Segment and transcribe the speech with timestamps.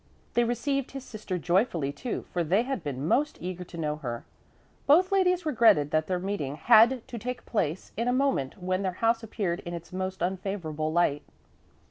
[0.33, 4.25] They received his sister joyfully, too, for they had been most eager to know her.
[4.87, 8.93] Both ladies regretted that their meeting had to take place in a moment when their
[8.93, 11.21] house appeared in its most unfavorable light.